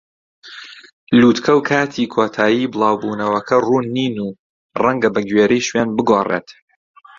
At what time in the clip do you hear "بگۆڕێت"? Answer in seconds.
5.97-6.47